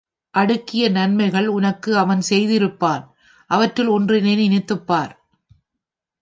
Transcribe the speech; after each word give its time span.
அடுக்கிய 0.33 0.89
நன்மைகள் 0.89 1.47
உனக்கு 1.47 1.97
அவன் 1.97 2.21
செய்திருப்பான் 2.29 3.03
அவற்றுள் 3.49 3.87
ஒன்றினை 3.87 4.35
நினைத்துப்பார். 4.35 5.13